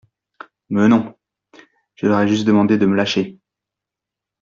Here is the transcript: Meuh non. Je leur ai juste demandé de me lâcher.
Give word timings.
Meuh 0.69 0.87
non. 0.87 1.15
Je 1.93 2.07
leur 2.07 2.21
ai 2.21 2.27
juste 2.27 2.45
demandé 2.47 2.79
de 2.79 2.87
me 2.87 2.95
lâcher. 2.95 3.37